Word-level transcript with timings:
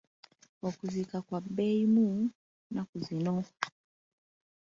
Okuziika 0.67 1.17
kwa 1.27 1.39
bbeeyimu 1.43 2.07
nnaku 2.67 2.95
zino. 3.05 3.35